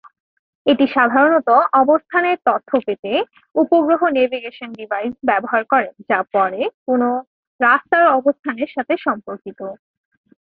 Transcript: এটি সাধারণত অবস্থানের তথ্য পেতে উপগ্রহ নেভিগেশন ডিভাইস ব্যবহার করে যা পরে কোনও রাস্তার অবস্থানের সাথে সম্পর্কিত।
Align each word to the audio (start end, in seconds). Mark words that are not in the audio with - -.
এটি 0.65 0.85
সাধারণত 0.95 1.49
অবস্থানের 1.81 2.37
তথ্য 2.45 2.71
পেতে 2.85 3.11
উপগ্রহ 3.55 4.01
নেভিগেশন 4.17 4.69
ডিভাইস 4.73 5.13
ব্যবহার 5.29 5.61
করে 5.71 5.89
যা 6.09 6.19
পরে 6.33 6.61
কোনও 6.87 7.09
রাস্তার 7.59 8.05
অবস্থানের 8.19 8.69
সাথে 8.75 8.93
সম্পর্কিত। 9.05 9.59